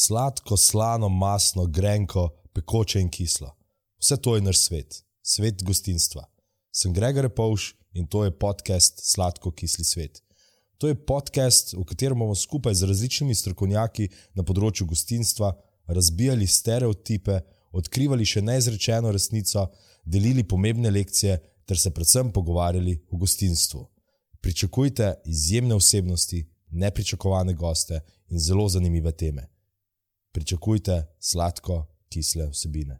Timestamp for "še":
18.22-18.46